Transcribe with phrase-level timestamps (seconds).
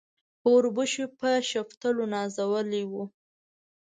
[0.41, 3.03] په اوربشو په شفتلو نازولي وو.